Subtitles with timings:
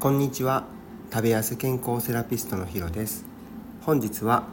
[0.00, 0.62] こんにちは。
[1.12, 3.26] 食べやす健康セラピストのヒロです。
[3.80, 4.44] 本日は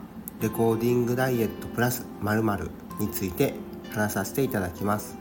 [0.41, 3.53] レコーディングダイエットプラス〇〇について
[3.91, 5.15] 話させていただきます。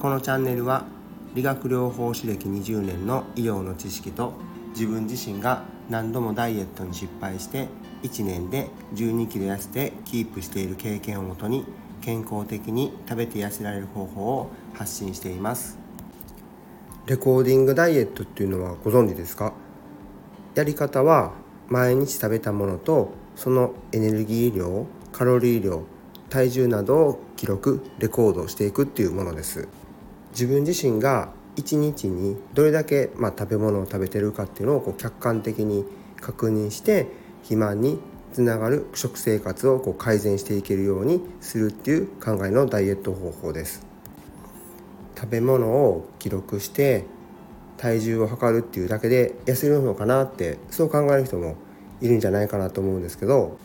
[0.00, 0.86] このチャンネルは
[1.34, 4.32] 理学療法士歴20年の医療の知識と
[4.70, 7.68] 自分自身が何度もダイエットに失敗して
[8.02, 11.66] 1年で1 2キロ痩せてキープしている経験をもとに
[12.00, 15.83] 健康的に食べて痩せられる方法を発信しています。
[17.06, 19.52] レコーディングダイエットっていうのはご存知ですか？
[20.54, 21.32] やり方は
[21.68, 25.82] 毎日食べたものとそのエネルギー量カロリー量
[26.30, 29.68] 体重などを記録レコードしていくっていうものです。
[30.30, 35.84] 自分自身が1日にどれだけ、まあ、食べ物を食べてるかっていうのをこう客観的に
[36.22, 37.08] 確認して
[37.42, 38.00] 肥満に
[38.32, 43.93] つながる食生活をこう改善していけるようにするっていう考えのダイエット方法です。
[45.16, 47.04] 食べ物を記録して
[47.76, 51.56] 体重を測るっていうだけで痩せるのかなってそう考える人も
[52.00, 53.58] いるんじゃないかなと思うんですけど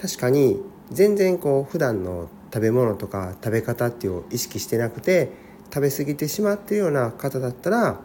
[0.00, 0.60] 確かに
[0.90, 5.32] 全然こう普段の食べ物とか食べ方っていうのを意識してなくて
[5.72, 8.00] 食べ過ぎてしまってるような方だったら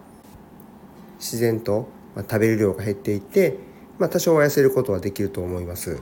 [1.20, 3.58] 自然と食べる量が減っていって、
[3.98, 6.02] まあ、多少は痩せることはできると思います。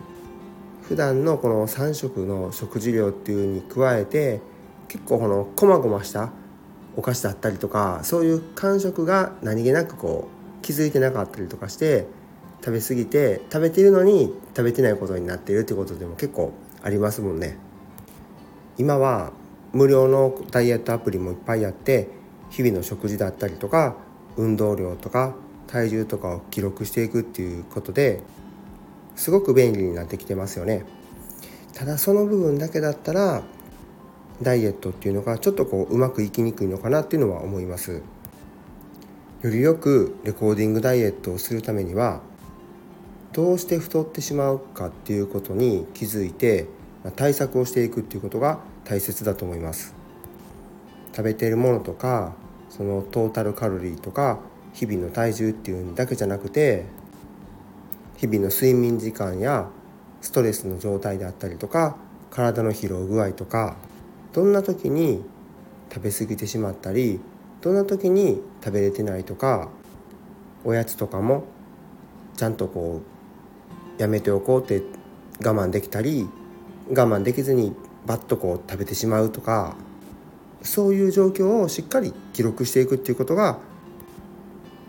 [0.82, 4.42] 普段のこの3食の食事量っていうに加えて
[4.90, 6.32] 結構このこまごました
[6.96, 10.28] お菓子だったりとかそういう感触が何気なくこ
[10.60, 12.06] う気づいてなかったりとかして
[12.64, 16.54] 食べ過ぎて食べてるのに食べてないことになっているってことでも結構
[16.84, 17.58] ありますもんね。
[18.78, 19.32] 今は
[19.74, 22.10] 無料のダイエットアプリもいっぱいあって
[22.50, 23.96] 日々の食事だったりとか
[24.38, 25.36] 運動量とか
[25.68, 28.22] 体重とかを記録していくっていうことで
[29.16, 30.86] すごく便利になってきてますよね。
[31.74, 33.44] ただその部分だけだったら
[34.42, 38.02] ダイエットっていうのがちょっとこううまくいきにくいのかなっていうのは思います。
[39.42, 42.22] よりよくレコーディングダイエットをするためには
[43.34, 46.68] どうして太ってしまうかっていうことに気づいて
[47.16, 49.96] 対策をしていくっていうことが大切だと思います。
[51.14, 52.36] 食べているものとか
[52.70, 54.40] そのトータルカロリーとか
[54.74, 56.86] 日々の体重っていうだけじゃなくて
[58.18, 59.68] 日々の睡眠時間や
[60.22, 61.98] ストレスの状態であったりとか
[62.30, 63.76] 体の疲労具合とか
[64.34, 65.24] どんな時に
[65.94, 67.20] 食べ過ぎてしまったり
[67.62, 69.70] どんな時に食べれてないとか
[70.64, 71.44] おやつとかも
[72.38, 73.02] ちゃんとこ
[73.98, 74.82] うやめておこうって
[75.44, 76.28] 我慢できたり
[76.90, 77.76] 我慢できずに
[78.06, 79.76] バッとこう食べてしまうとか
[80.62, 83.60] そういう状況をしっかり記録していくっていうことが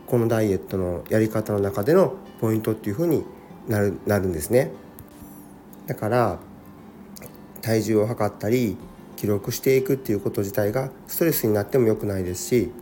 [0.06, 3.24] このダイエットのやり方の中でのポイントっていうふうに
[3.66, 4.70] なるなるんですね。
[5.86, 6.38] だから
[7.62, 8.76] 体重を測ったり
[9.22, 12.72] 記録していくっていうこと自体がストレスになっても良くないですし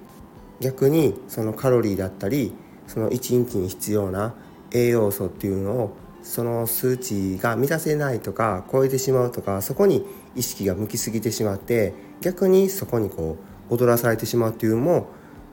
[0.59, 2.55] 逆にそのカロリーだったり
[2.87, 4.35] その1日に必要な
[4.73, 11.93] 栄養素っていうのをその数値が満たせないとか超えてしまうとかそこに意識が向きすぎてしまって
[12.23, 13.37] 逆にそこにこ
[13.69, 15.09] う踊らされてしまうっていうのも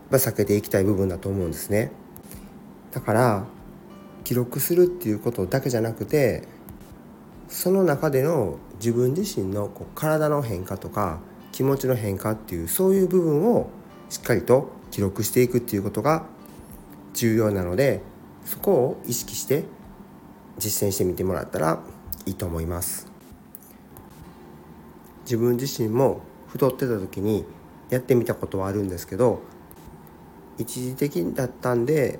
[0.09, 1.91] 避けていきたい部分だと思うんですね。
[2.93, 3.45] だから
[4.23, 6.47] 記録するっていうことだけじゃなくて
[7.49, 11.19] その中での自分自身のこう体の変化とか
[11.51, 13.69] 気持ちの変化っていうそういう部分を
[14.09, 16.25] しっかりと記録していくっていうことが
[17.13, 18.01] 重要なので
[18.45, 19.63] そこを意識して
[20.57, 21.79] 実践してみてもらったら
[22.25, 23.07] いいと思います。
[25.23, 27.45] 自分自身も太ってた時に
[27.89, 29.41] やってみたことはあるんですけど
[30.57, 32.19] 一時的だったんで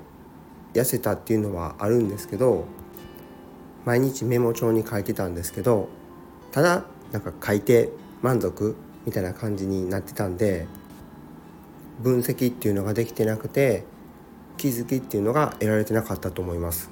[0.74, 2.66] 痩せたっていうのはあるんですけど
[3.84, 5.88] 毎日メモ帳に書いてたんですけど
[6.52, 7.90] ただなんか書いて
[8.22, 10.66] 満足みたいな感じになってたんで
[12.00, 13.84] 分析っていうのができてなくて
[14.56, 16.90] 気づきっていうのが得られてなかったと思います。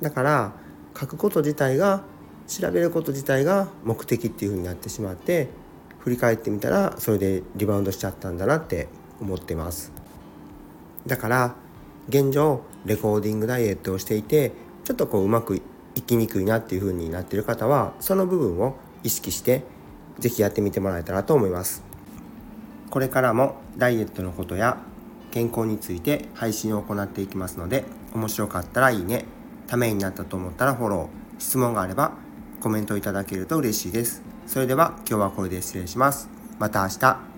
[0.00, 0.52] だから
[0.98, 2.02] 書くこと自体が
[2.46, 5.48] 調べること自体が目的っていうふうになってしまって
[5.98, 8.88] 振り返ってみたらそれでリバウンドしちゃったんだなって
[9.20, 9.92] 思ってます。
[11.06, 11.54] だから
[12.08, 14.52] 現状レコーディングダイエットをしていて
[14.84, 15.62] ちょっとこううまく
[16.00, 19.62] 生きにくいなっていう風になってる方はその部分を意識して
[20.18, 21.82] 是非やってみてもらえたらと思います。
[22.90, 24.78] これからもダイエットのことや
[25.30, 29.24] 健康について配信を行っていきますので面白かったらいいね
[29.68, 32.12] ためになったと思ったらフォロー質問があれば
[32.60, 34.22] コメントいただけると嬉しいです。
[34.46, 36.28] それでは今日はこれで失礼します。
[36.58, 37.29] また明日。